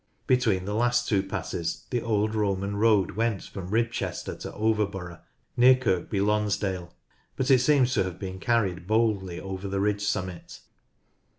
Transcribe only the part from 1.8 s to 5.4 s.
the old Roman road went from Ribchester to Overborough,